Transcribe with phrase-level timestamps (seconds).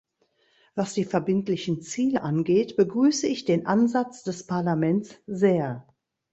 [0.73, 5.85] Was die verbindlichen Ziele angeht, begrüße ich den Ansatz des Parlaments sehr.